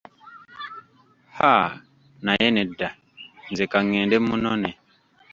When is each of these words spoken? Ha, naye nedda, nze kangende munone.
Ha, 1.37 1.51
naye 2.25 2.47
nedda, 2.55 2.89
nze 3.51 3.65
kangende 3.71 4.17
munone. 4.27 4.69